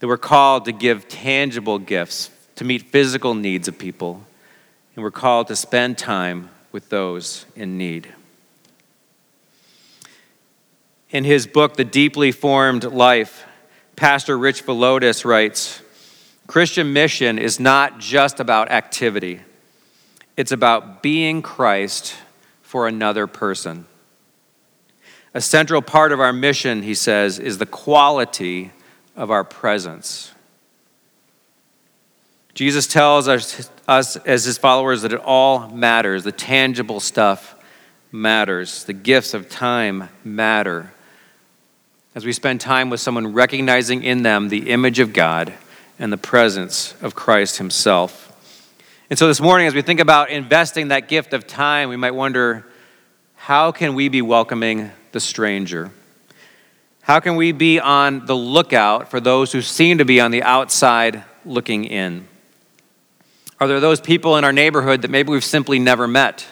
That 0.00 0.08
we're 0.08 0.18
called 0.18 0.66
to 0.66 0.72
give 0.72 1.08
tangible 1.08 1.78
gifts 1.78 2.30
to 2.56 2.64
meet 2.64 2.90
physical 2.90 3.34
needs 3.34 3.68
of 3.68 3.78
people, 3.78 4.22
and 4.94 5.02
we're 5.02 5.10
called 5.10 5.46
to 5.46 5.56
spend 5.56 5.96
time 5.96 6.50
with 6.72 6.90
those 6.90 7.46
in 7.56 7.78
need. 7.78 8.12
In 11.10 11.24
his 11.24 11.46
book, 11.46 11.76
The 11.76 11.84
Deeply 11.84 12.32
Formed 12.32 12.84
Life, 12.84 13.46
Pastor 13.96 14.36
Rich 14.36 14.66
Villodas 14.66 15.24
writes 15.24 15.80
Christian 16.46 16.92
mission 16.92 17.38
is 17.38 17.58
not 17.58 17.98
just 17.98 18.40
about 18.40 18.70
activity, 18.70 19.40
it's 20.36 20.52
about 20.52 21.02
being 21.02 21.40
Christ 21.40 22.14
for 22.60 22.86
another 22.86 23.26
person. 23.26 23.86
A 25.32 25.40
central 25.40 25.80
part 25.80 26.12
of 26.12 26.20
our 26.20 26.32
mission, 26.32 26.82
he 26.82 26.94
says, 26.94 27.38
is 27.38 27.56
the 27.56 27.66
quality 27.66 28.70
of 29.16 29.30
our 29.30 29.44
presence. 29.44 30.32
Jesus 32.52 32.86
tells 32.86 33.28
us, 33.28 33.70
us, 33.86 34.16
as 34.16 34.44
his 34.44 34.58
followers 34.58 35.02
that 35.02 35.12
it 35.12 35.20
all 35.20 35.68
matters. 35.70 36.24
The 36.24 36.32
tangible 36.32 37.00
stuff 37.00 37.54
matters, 38.12 38.84
the 38.84 38.92
gifts 38.92 39.32
of 39.32 39.48
time 39.48 40.08
matter 40.22 40.92
as 42.14 42.24
we 42.24 42.32
spend 42.32 42.60
time 42.60 42.90
with 42.90 43.00
someone 43.00 43.32
recognizing 43.32 44.02
in 44.02 44.22
them 44.22 44.48
the 44.48 44.70
image 44.70 44.98
of 44.98 45.12
God 45.12 45.52
and 45.98 46.12
the 46.12 46.16
presence 46.16 46.94
of 47.02 47.14
Christ 47.14 47.58
Himself. 47.58 48.24
And 49.10 49.18
so 49.18 49.26
this 49.26 49.40
morning, 49.40 49.66
as 49.66 49.74
we 49.74 49.82
think 49.82 50.00
about 50.00 50.30
investing 50.30 50.88
that 50.88 51.08
gift 51.08 51.32
of 51.32 51.46
time, 51.46 51.88
we 51.88 51.96
might 51.96 52.14
wonder 52.14 52.66
how 53.34 53.72
can 53.72 53.94
we 53.94 54.08
be 54.08 54.22
welcoming 54.22 54.90
the 55.12 55.20
stranger? 55.20 55.90
How 57.02 57.20
can 57.20 57.36
we 57.36 57.52
be 57.52 57.80
on 57.80 58.26
the 58.26 58.36
lookout 58.36 59.10
for 59.10 59.20
those 59.20 59.52
who 59.52 59.62
seem 59.62 59.98
to 59.98 60.04
be 60.04 60.20
on 60.20 60.30
the 60.30 60.42
outside 60.42 61.24
looking 61.44 61.84
in? 61.84 62.28
Are 63.60 63.66
there 63.66 63.80
those 63.80 64.00
people 64.00 64.36
in 64.36 64.44
our 64.44 64.52
neighborhood 64.52 65.02
that 65.02 65.10
maybe 65.10 65.30
we've 65.30 65.42
simply 65.42 65.78
never 65.78 66.06
met? 66.06 66.46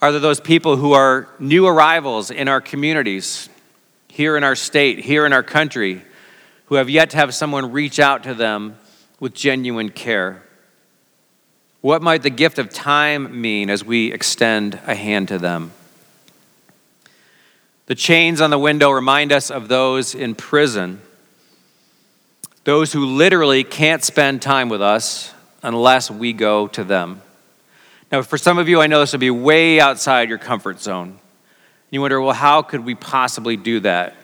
Are 0.00 0.12
there 0.12 0.20
those 0.20 0.40
people 0.40 0.76
who 0.76 0.92
are 0.92 1.28
new 1.38 1.66
arrivals 1.66 2.30
in 2.30 2.48
our 2.48 2.60
communities 2.60 3.48
here 4.16 4.38
in 4.38 4.44
our 4.44 4.56
state, 4.56 4.98
here 4.98 5.26
in 5.26 5.34
our 5.34 5.42
country, 5.42 6.00
who 6.66 6.76
have 6.76 6.88
yet 6.88 7.10
to 7.10 7.18
have 7.18 7.34
someone 7.34 7.70
reach 7.70 8.00
out 8.00 8.22
to 8.22 8.32
them 8.32 8.78
with 9.20 9.34
genuine 9.34 9.90
care? 9.90 10.42
What 11.82 12.00
might 12.00 12.22
the 12.22 12.30
gift 12.30 12.58
of 12.58 12.70
time 12.70 13.42
mean 13.42 13.68
as 13.68 13.84
we 13.84 14.10
extend 14.10 14.80
a 14.86 14.94
hand 14.94 15.28
to 15.28 15.38
them? 15.38 15.72
The 17.84 17.94
chains 17.94 18.40
on 18.40 18.48
the 18.48 18.58
window 18.58 18.90
remind 18.90 19.32
us 19.32 19.50
of 19.50 19.68
those 19.68 20.14
in 20.14 20.34
prison, 20.34 21.02
those 22.64 22.94
who 22.94 23.04
literally 23.04 23.64
can't 23.64 24.02
spend 24.02 24.40
time 24.40 24.70
with 24.70 24.80
us 24.80 25.34
unless 25.62 26.10
we 26.10 26.32
go 26.32 26.68
to 26.68 26.84
them. 26.84 27.20
Now, 28.10 28.22
for 28.22 28.38
some 28.38 28.56
of 28.56 28.66
you, 28.66 28.80
I 28.80 28.86
know 28.86 29.00
this 29.00 29.12
would 29.12 29.20
be 29.20 29.30
way 29.30 29.78
outside 29.78 30.30
your 30.30 30.38
comfort 30.38 30.80
zone. 30.80 31.18
You 31.90 32.00
wonder, 32.00 32.20
well, 32.20 32.32
how 32.32 32.62
could 32.62 32.84
we 32.84 32.94
possibly 32.94 33.56
do 33.56 33.80
that? 33.80 34.16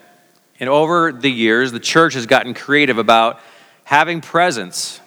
And 0.59 0.69
over 0.69 1.11
the 1.11 1.31
years, 1.31 1.71
the 1.71 1.79
church 1.79 2.13
has 2.13 2.25
gotten 2.25 2.53
creative 2.53 2.97
about 2.97 3.39
having 3.85 4.21
presence 4.21 4.99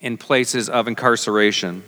in 0.00 0.16
places 0.16 0.68
of 0.68 0.88
incarceration. 0.88 1.82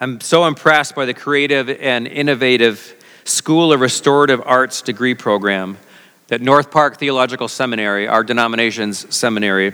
I'm 0.00 0.20
so 0.20 0.46
impressed 0.46 0.94
by 0.94 1.06
the 1.06 1.14
creative 1.14 1.70
and 1.70 2.06
innovative 2.06 2.94
School 3.24 3.72
of 3.72 3.80
Restorative 3.80 4.42
Arts 4.44 4.82
degree 4.82 5.14
program 5.14 5.78
that 6.28 6.40
North 6.40 6.70
Park 6.70 6.98
Theological 6.98 7.48
Seminary, 7.48 8.06
our 8.06 8.22
denomination's 8.22 9.14
seminary, 9.14 9.72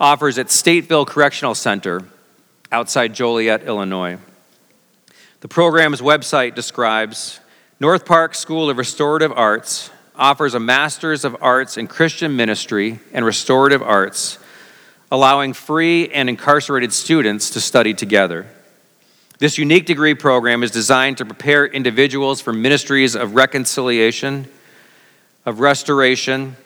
offers 0.00 0.38
at 0.38 0.46
Stateville 0.46 1.06
Correctional 1.06 1.54
Center 1.54 2.02
outside 2.72 3.14
Joliet, 3.14 3.62
Illinois. 3.62 4.18
The 5.40 5.48
program's 5.48 6.00
website 6.00 6.54
describes 6.54 7.40
North 7.80 8.06
Park 8.06 8.34
School 8.34 8.70
of 8.70 8.76
Restorative 8.76 9.30
Arts 9.30 9.92
offers 10.16 10.54
a 10.54 10.58
Master's 10.58 11.24
of 11.24 11.36
Arts 11.40 11.76
in 11.76 11.86
Christian 11.86 12.34
Ministry 12.34 12.98
and 13.12 13.24
Restorative 13.24 13.82
Arts, 13.82 14.40
allowing 15.12 15.52
free 15.52 16.08
and 16.08 16.28
incarcerated 16.28 16.92
students 16.92 17.50
to 17.50 17.60
study 17.60 17.94
together. 17.94 18.46
This 19.38 19.58
unique 19.58 19.86
degree 19.86 20.14
program 20.14 20.64
is 20.64 20.72
designed 20.72 21.18
to 21.18 21.24
prepare 21.24 21.66
individuals 21.66 22.40
for 22.40 22.52
ministries 22.52 23.14
of 23.14 23.36
reconciliation, 23.36 24.48
of 25.46 25.60
restoration, 25.60 26.56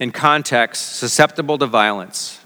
in 0.00 0.10
contexts 0.10 0.86
susceptible 0.86 1.58
to 1.58 1.66
violence, 1.66 2.40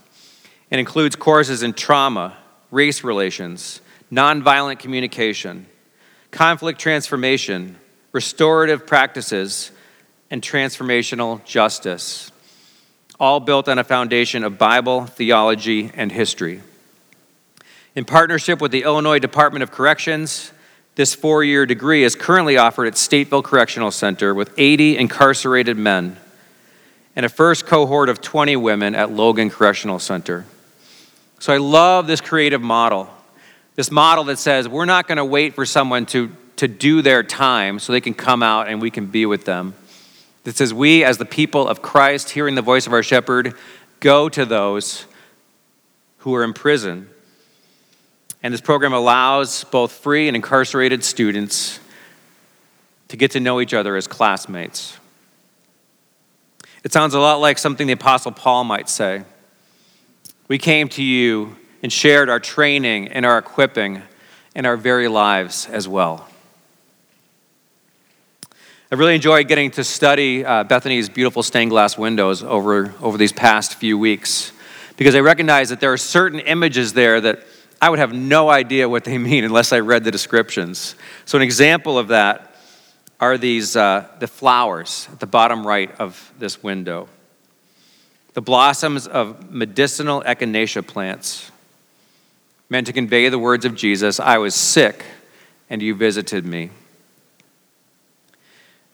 and 0.72 0.80
includes 0.80 1.14
courses 1.14 1.62
in 1.62 1.74
trauma, 1.74 2.36
race 2.72 3.04
relations, 3.04 3.80
nonviolent 4.10 4.80
communication, 4.80 5.66
conflict 6.32 6.80
transformation, 6.80 7.76
restorative 8.12 8.86
practices, 8.86 9.70
and 10.30 10.42
transformational 10.42 11.44
justice, 11.44 12.30
all 13.18 13.40
built 13.40 13.68
on 13.68 13.78
a 13.78 13.84
foundation 13.84 14.44
of 14.44 14.58
Bible, 14.58 15.06
theology, 15.06 15.90
and 15.94 16.12
history. 16.12 16.60
In 17.94 18.04
partnership 18.04 18.60
with 18.60 18.70
the 18.70 18.84
Illinois 18.84 19.18
Department 19.18 19.62
of 19.62 19.72
Corrections, 19.72 20.52
this 20.94 21.14
four 21.14 21.42
year 21.42 21.66
degree 21.66 22.04
is 22.04 22.14
currently 22.14 22.56
offered 22.56 22.86
at 22.86 22.94
Stateville 22.94 23.42
Correctional 23.42 23.90
Center 23.90 24.32
with 24.34 24.54
80 24.56 24.96
incarcerated 24.96 25.76
men 25.76 26.16
and 27.16 27.26
a 27.26 27.28
first 27.28 27.66
cohort 27.66 28.08
of 28.08 28.20
20 28.20 28.56
women 28.56 28.94
at 28.94 29.10
Logan 29.10 29.50
Correctional 29.50 29.98
Center. 29.98 30.46
So 31.40 31.52
I 31.52 31.56
love 31.56 32.06
this 32.06 32.20
creative 32.20 32.62
model. 32.62 33.08
This 33.74 33.90
model 33.90 34.24
that 34.24 34.38
says 34.38 34.68
we're 34.68 34.84
not 34.84 35.08
going 35.08 35.18
to 35.18 35.24
wait 35.24 35.54
for 35.54 35.66
someone 35.66 36.06
to, 36.06 36.34
to 36.60 36.68
do 36.68 37.02
their 37.02 37.22
time 37.22 37.78
so 37.78 37.92
they 37.92 38.00
can 38.00 38.14
come 38.14 38.42
out 38.42 38.68
and 38.68 38.80
we 38.80 38.90
can 38.90 39.06
be 39.06 39.26
with 39.26 39.44
them. 39.44 39.74
It 40.44 40.56
says 40.56 40.72
we, 40.72 41.04
as 41.04 41.18
the 41.18 41.26
people 41.26 41.68
of 41.68 41.82
Christ, 41.82 42.30
hearing 42.30 42.54
the 42.54 42.62
voice 42.62 42.86
of 42.86 42.94
our 42.94 43.02
shepherd, 43.02 43.54
go 44.00 44.28
to 44.30 44.46
those 44.46 45.04
who 46.18 46.34
are 46.34 46.44
in 46.44 46.54
prison 46.54 47.10
and 48.42 48.54
this 48.54 48.60
program 48.60 48.92
allows 48.92 49.64
both 49.64 49.92
free 49.92 50.26
and 50.26 50.34
incarcerated 50.34 51.04
students 51.04 51.78
to 53.08 53.16
get 53.16 53.32
to 53.32 53.40
know 53.40 53.60
each 53.60 53.74
other 53.74 53.96
as 53.96 54.06
classmates. 54.06 54.96
It 56.82 56.92
sounds 56.92 57.12
a 57.12 57.20
lot 57.20 57.40
like 57.40 57.58
something 57.58 57.86
the 57.86 57.92
Apostle 57.92 58.32
Paul 58.32 58.64
might 58.64 58.88
say. 58.88 59.24
We 60.48 60.56
came 60.56 60.88
to 60.90 61.02
you 61.02 61.56
and 61.82 61.92
shared 61.92 62.30
our 62.30 62.40
training 62.40 63.08
and 63.08 63.26
our 63.26 63.36
equipping 63.36 64.02
and 64.54 64.66
our 64.66 64.76
very 64.76 65.08
lives 65.08 65.66
as 65.66 65.86
well. 65.86 66.26
I 68.92 68.96
really 68.96 69.14
enjoyed 69.14 69.46
getting 69.46 69.70
to 69.72 69.84
study 69.84 70.44
uh, 70.44 70.64
Bethany's 70.64 71.08
beautiful 71.08 71.44
stained 71.44 71.70
glass 71.70 71.96
windows 71.96 72.42
over, 72.42 72.92
over 73.00 73.16
these 73.16 73.30
past 73.30 73.76
few 73.76 73.96
weeks 73.96 74.50
because 74.96 75.14
I 75.14 75.20
recognize 75.20 75.68
that 75.68 75.78
there 75.78 75.92
are 75.92 75.96
certain 75.96 76.40
images 76.40 76.92
there 76.92 77.20
that 77.20 77.44
I 77.80 77.88
would 77.88 78.00
have 78.00 78.12
no 78.12 78.50
idea 78.50 78.88
what 78.88 79.04
they 79.04 79.16
mean 79.30 79.44
unless 79.44 79.72
I 79.72 79.78
read 79.78 80.02
the 80.02 80.10
descriptions. 80.10 80.96
So, 81.24 81.38
an 81.38 81.42
example 81.42 82.00
of 82.00 82.08
that 82.08 82.56
are 83.20 83.38
these 83.38 83.76
uh, 83.76 84.08
the 84.18 84.26
flowers 84.26 85.08
at 85.12 85.20
the 85.20 85.26
bottom 85.26 85.64
right 85.64 85.92
of 86.00 86.32
this 86.40 86.60
window. 86.60 87.08
The 88.34 88.42
blossoms 88.42 89.06
of 89.06 89.52
medicinal 89.52 90.20
echinacea 90.22 90.84
plants, 90.84 91.52
meant 92.68 92.88
to 92.88 92.92
convey 92.92 93.28
the 93.28 93.38
words 93.38 93.64
of 93.64 93.76
Jesus 93.76 94.18
I 94.18 94.38
was 94.38 94.56
sick, 94.56 95.04
and 95.68 95.80
you 95.80 95.94
visited 95.94 96.44
me. 96.44 96.70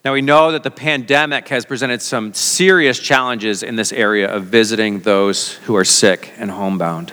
Now, 0.06 0.12
we 0.12 0.22
know 0.22 0.52
that 0.52 0.62
the 0.62 0.70
pandemic 0.70 1.48
has 1.48 1.66
presented 1.66 2.00
some 2.00 2.32
serious 2.32 2.96
challenges 2.96 3.64
in 3.64 3.74
this 3.74 3.90
area 3.90 4.32
of 4.32 4.44
visiting 4.44 5.00
those 5.00 5.54
who 5.54 5.74
are 5.74 5.84
sick 5.84 6.32
and 6.38 6.48
homebound. 6.48 7.12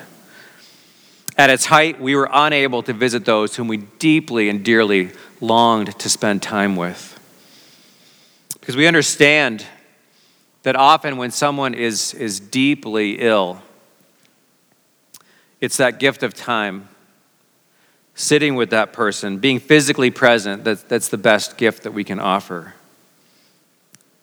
At 1.36 1.49
its 1.49 1.65
height, 1.65 1.99
we 1.99 2.15
were 2.15 2.29
unable 2.32 2.84
to 2.84 2.93
visit 2.93 3.25
those 3.25 3.56
whom 3.56 3.67
we 3.67 3.77
deeply 3.77 4.47
and 4.47 4.63
dearly 4.63 5.10
longed 5.41 5.97
to 5.97 6.08
spend 6.08 6.43
time 6.43 6.75
with. 6.75 7.19
Because 8.60 8.75
we 8.75 8.86
understand 8.86 9.65
that 10.62 10.75
often 10.75 11.17
when 11.17 11.32
someone 11.32 11.73
is, 11.73 12.13
is 12.13 12.39
deeply 12.39 13.13
ill, 13.13 13.63
it's 15.60 15.77
that 15.77 15.97
gift 15.97 16.21
of 16.21 16.36
time, 16.36 16.89
sitting 18.13 18.53
with 18.53 18.69
that 18.69 18.93
person, 18.93 19.39
being 19.39 19.60
physically 19.60 20.12
present, 20.12 20.63
that, 20.65 20.88
that's 20.88 21.10
the 21.10 21.17
best 21.17 21.58
gift 21.58 21.82
that 21.82 21.91
we 21.91 22.03
can 22.03 22.19
offer. 22.19 22.75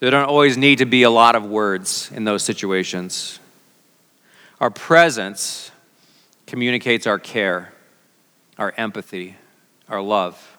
There 0.00 0.10
don't 0.10 0.28
always 0.28 0.56
need 0.56 0.78
to 0.78 0.86
be 0.86 1.02
a 1.02 1.10
lot 1.10 1.36
of 1.36 1.44
words 1.44 2.10
in 2.14 2.24
those 2.24 2.42
situations. 2.42 3.38
Our 4.58 4.70
presence 4.70 5.70
communicates 6.46 7.06
our 7.06 7.18
care, 7.18 7.72
our 8.56 8.72
empathy, 8.78 9.36
our 9.90 10.00
love. 10.00 10.56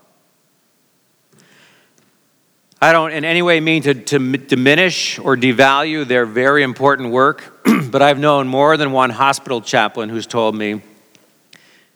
I 2.80 2.92
don't 2.92 3.12
in 3.12 3.26
any 3.26 3.42
way 3.42 3.60
mean 3.60 3.82
to, 3.84 3.96
to 3.96 4.38
diminish 4.38 5.18
or 5.18 5.36
devalue 5.36 6.06
their 6.08 6.28
very 6.28 6.62
important 6.62 7.12
work, 7.12 7.66
but 7.92 8.02
I've 8.04 8.20
known 8.20 8.48
more 8.48 8.78
than 8.78 8.92
one 8.92 9.10
hospital 9.10 9.60
chaplain 9.62 10.10
who's 10.10 10.28
told 10.28 10.56
me 10.56 10.82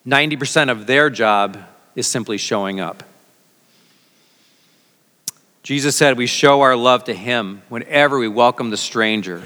90% 0.06 0.70
of 0.70 0.88
their 0.88 1.12
job 1.12 1.60
is 1.96 2.08
simply 2.08 2.38
showing 2.38 2.80
up. 2.80 3.04
Jesus 5.66 5.96
said 5.96 6.16
we 6.16 6.28
show 6.28 6.62
our 6.62 6.76
love 6.76 7.06
to 7.06 7.14
Him 7.14 7.64
whenever 7.70 8.20
we 8.20 8.28
welcome 8.28 8.70
the 8.70 8.78
stranger, 8.78 9.42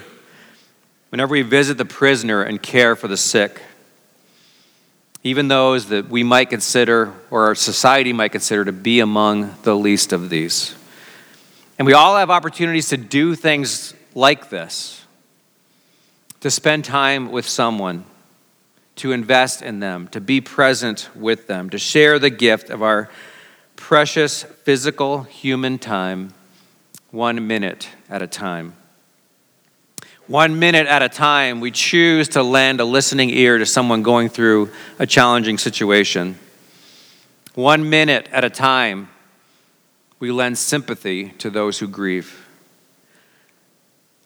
whenever 1.09 1.31
we 1.31 1.41
visit 1.41 1.77
the 1.77 1.85
prisoner 1.85 2.43
and 2.43 2.61
care 2.61 2.95
for 2.95 3.07
the 3.07 3.17
sick 3.17 3.61
even 5.23 5.49
those 5.49 5.89
that 5.89 6.09
we 6.09 6.23
might 6.23 6.49
consider 6.49 7.13
or 7.29 7.47
our 7.47 7.55
society 7.55 8.13
might 8.13 8.31
consider 8.31 8.65
to 8.65 8.71
be 8.71 8.99
among 8.99 9.53
the 9.63 9.75
least 9.75 10.13
of 10.13 10.29
these. 10.29 10.75
And 11.77 11.85
we 11.85 11.93
all 11.93 12.15
have 12.15 12.29
opportunities 12.29 12.89
to 12.89 12.97
do 12.97 13.35
things 13.35 13.93
like 14.15 14.49
this 14.49 14.95
to 16.39 16.49
spend 16.49 16.85
time 16.85 17.33
with 17.33 17.45
someone, 17.45 18.05
to 18.95 19.11
invest 19.11 19.61
in 19.61 19.81
them, 19.81 20.07
to 20.07 20.21
be 20.21 20.39
present 20.39 21.09
with 21.13 21.47
them, 21.47 21.69
to 21.69 21.77
share 21.77 22.17
the 22.17 22.29
gift 22.29 22.69
of 22.69 22.81
our 22.81 23.09
precious 23.79 24.43
physical 24.43 25.23
human 25.23 25.79
time 25.79 26.33
one 27.11 27.47
minute 27.47 27.89
at 28.09 28.21
a 28.21 28.27
time. 28.27 28.75
One 30.27 30.59
minute 30.59 30.85
at 30.85 31.01
a 31.01 31.09
time, 31.09 31.59
we 31.59 31.71
choose 31.71 32.27
to 32.29 32.43
lend 32.43 32.81
a 32.81 32.85
listening 32.85 33.29
ear 33.31 33.57
to 33.57 33.65
someone 33.65 34.03
going 34.03 34.29
through 34.29 34.69
a 34.99 35.07
challenging 35.07 35.57
situation. 35.57 36.37
One 37.55 37.89
minute 37.89 38.27
at 38.31 38.43
a 38.43 38.49
time, 38.49 39.09
we 40.19 40.29
lend 40.29 40.57
sympathy 40.57 41.29
to 41.39 41.49
those 41.49 41.79
who 41.79 41.87
grieve. 41.87 42.45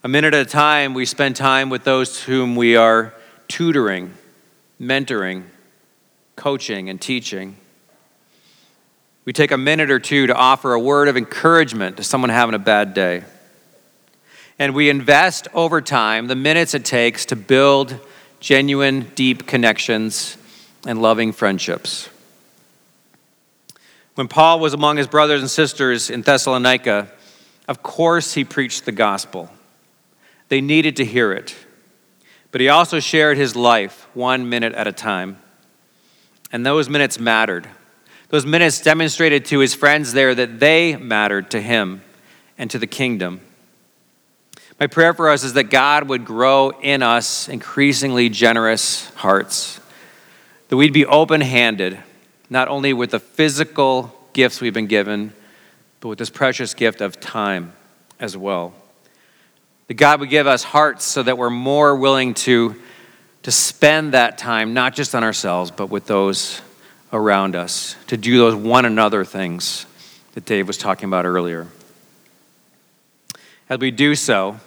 A 0.03 0.09
minute 0.09 0.33
at 0.33 0.47
a 0.47 0.49
time, 0.49 0.93
we 0.93 1.05
spend 1.05 1.35
time 1.35 1.69
with 1.69 1.83
those 1.83 2.23
whom 2.23 2.55
we 2.55 2.75
are 2.75 3.13
tutoring, 3.47 4.13
mentoring, 4.81 5.43
coaching, 6.35 6.89
and 6.89 6.99
teaching. 6.99 7.55
We 9.25 9.33
take 9.33 9.51
a 9.51 9.57
minute 9.57 9.89
or 9.89 9.99
two 9.99 10.27
to 10.27 10.35
offer 10.35 10.73
a 10.73 10.79
word 10.79 11.07
of 11.07 11.17
encouragement 11.17 11.97
to 11.97 12.03
someone 12.03 12.29
having 12.29 12.55
a 12.55 12.59
bad 12.59 12.93
day 12.93 13.23
and 14.59 14.75
we 14.75 14.89
invest 14.89 15.47
over 15.53 15.81
time 15.81 16.27
the 16.27 16.35
minutes 16.35 16.73
it 16.73 16.85
takes 16.85 17.25
to 17.27 17.35
build 17.35 17.99
genuine, 18.39 19.11
deep 19.15 19.47
connections 19.47 20.37
and 20.85 21.01
loving 21.01 21.31
friendships. 21.31 22.09
When 24.15 24.27
Paul 24.27 24.59
was 24.59 24.73
among 24.73 24.97
his 24.97 25.07
brothers 25.07 25.41
and 25.41 25.49
sisters 25.49 26.09
in 26.09 26.21
Thessalonica, 26.21 27.09
of 27.67 27.81
course 27.81 28.35
he 28.35 28.43
preached 28.43 28.85
the 28.85 28.91
gospel. 28.91 29.49
They 30.49 30.61
needed 30.61 30.97
to 30.97 31.05
hear 31.05 31.31
it. 31.31 31.55
But 32.51 32.61
he 32.61 32.69
also 32.69 32.99
shared 32.99 33.37
his 33.37 33.55
life 33.55 34.07
one 34.13 34.47
minute 34.49 34.73
at 34.73 34.85
a 34.85 34.91
time. 34.91 35.39
And 36.51 36.63
those 36.63 36.87
minutes 36.87 37.19
mattered. 37.19 37.67
Those 38.33 38.47
minutes 38.47 38.81
demonstrated 38.81 39.45
to 39.45 39.59
his 39.59 39.75
friends 39.75 40.11
there 40.11 40.33
that 40.33 40.59
they 40.59 40.95
mattered 40.95 41.51
to 41.51 41.61
him 41.61 42.01
and 42.57 42.67
to 42.71 42.79
the 42.79 42.87
kingdom. 42.87 43.41
My 44.79 44.87
prayer 44.87 45.13
for 45.13 45.29
us 45.29 45.43
is 45.43 45.53
that 45.53 45.65
God 45.65 46.09
would 46.09 46.25
grow 46.25 46.71
in 46.71 47.03
us 47.03 47.47
increasingly 47.47 48.29
generous 48.29 49.07
hearts, 49.13 49.79
that 50.69 50.77
we'd 50.77 50.93
be 50.93 51.05
open 51.05 51.41
handed, 51.41 51.99
not 52.49 52.69
only 52.69 52.91
with 52.91 53.11
the 53.11 53.19
physical 53.19 54.11
gifts 54.33 54.61
we've 54.61 54.73
been 54.73 54.87
given, 54.87 55.31
but 55.99 56.07
with 56.07 56.17
this 56.17 56.31
precious 56.31 56.73
gift 56.73 57.01
of 57.01 57.19
time 57.19 57.71
as 58.19 58.35
well. 58.35 58.73
That 59.89 59.93
God 59.93 60.19
would 60.21 60.31
give 60.31 60.47
us 60.47 60.63
hearts 60.63 61.05
so 61.05 61.21
that 61.21 61.37
we're 61.37 61.51
more 61.51 61.95
willing 61.95 62.33
to, 62.33 62.81
to 63.43 63.51
spend 63.51 64.15
that 64.15 64.39
time, 64.39 64.73
not 64.73 64.95
just 64.95 65.13
on 65.13 65.23
ourselves, 65.23 65.69
but 65.69 65.91
with 65.91 66.07
those 66.07 66.61
around 67.13 67.55
us, 67.55 67.95
to 68.07 68.17
do 68.17 68.37
those 68.37 68.55
one 68.55 68.83
another 68.83 69.23
things 69.23 69.85
that 70.33 70.45
Dave 70.45 70.67
was 70.67 70.77
talking 70.77 71.07
about 71.07 71.25
earlier. 71.25 71.67
As 73.69 73.79
we 73.79 73.91
do 73.91 74.15
so, 74.15 74.59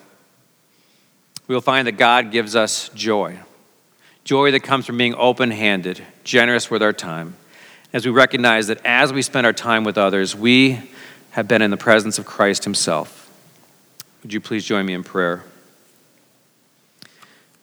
we 1.48 1.54
will 1.54 1.60
find 1.60 1.86
that 1.86 1.92
God 1.92 2.30
gives 2.30 2.56
us 2.56 2.88
joy. 2.90 3.38
Joy 4.24 4.52
that 4.52 4.60
comes 4.60 4.86
from 4.86 4.96
being 4.96 5.14
open 5.16 5.50
handed, 5.50 6.02
generous 6.24 6.70
with 6.70 6.82
our 6.82 6.92
time. 6.92 7.36
As 7.92 8.06
we 8.06 8.12
recognize 8.12 8.68
that 8.68 8.84
as 8.84 9.12
we 9.12 9.22
spend 9.22 9.46
our 9.46 9.52
time 9.52 9.84
with 9.84 9.98
others, 9.98 10.34
we 10.34 10.80
have 11.30 11.46
been 11.46 11.62
in 11.62 11.70
the 11.70 11.76
presence 11.76 12.18
of 12.18 12.26
Christ 12.26 12.64
Himself. 12.64 13.30
Would 14.22 14.32
you 14.32 14.40
please 14.40 14.64
join 14.64 14.86
me 14.86 14.94
in 14.94 15.04
prayer? 15.04 15.44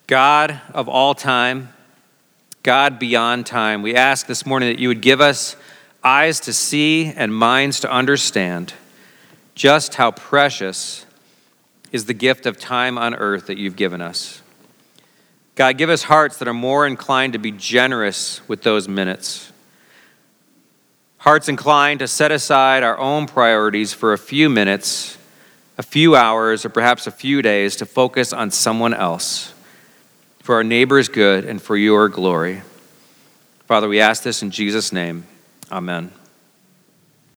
God 0.08 0.62
of 0.74 0.88
all 0.88 1.15
time, 1.15 1.69
God 2.63 2.97
beyond 2.97 3.45
time, 3.45 3.82
we 3.82 3.93
ask 3.93 4.26
this 4.26 4.45
morning 4.45 4.69
that 4.69 4.80
you 4.80 4.88
would 4.88 5.02
give 5.02 5.19
us 5.19 5.58
eyes 6.02 6.39
to 6.41 6.54
see 6.54 7.08
and 7.08 7.36
minds 7.36 7.82
to 7.82 7.91
understand 7.91 8.73
just 9.54 9.95
how 9.95 10.12
precious 10.12 11.06
is 11.91 12.06
the 12.06 12.13
gift 12.13 12.45
of 12.45 12.58
time 12.58 12.97
on 12.97 13.13
earth 13.15 13.47
that 13.47 13.58
you've 13.58 13.76
given 13.76 13.99
us. 13.99 14.41
God, 15.56 15.78
give 15.78 15.89
us 15.89 16.04
hearts 16.04 16.38
that 16.38 16.47
are 16.47 16.54
more 16.54 16.88
inclined 16.88 17.34
to 17.34 17.39
be 17.39 17.52
generous 17.52 18.41
with 18.47 18.63
those 18.63 18.88
minutes. 18.88 19.52
Hearts 21.17 21.49
inclined 21.49 21.99
to 21.99 22.08
set 22.08 22.32
aside 22.32 22.82
our 22.82 22.97
own 22.97 23.28
priorities 23.28 23.93
for 23.93 24.13
a 24.13 24.17
few 24.17 24.49
minutes 24.49 25.17
a 25.78 25.84
few 25.84 26.15
hours 26.15 26.65
or 26.65 26.69
perhaps 26.69 27.08
a 27.08 27.12
few 27.12 27.41
days 27.41 27.76
to 27.78 27.86
focus 27.86 28.32
on 28.32 28.52
someone 28.52 28.93
else 28.93 29.54
for 30.44 30.56
our 30.56 30.64
neighbor's 30.64 31.08
good 31.08 31.46
and 31.46 31.62
for 31.62 31.78
your 31.78 32.10
glory. 32.10 32.62
Father, 33.66 33.88
we 33.88 34.02
ask 34.02 34.24
this 34.24 34.44
in 34.44 34.52
Jesus' 34.52 34.92
name. 34.92 35.26
Amen. 35.72 36.12